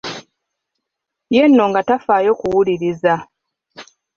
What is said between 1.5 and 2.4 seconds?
nga tafaayo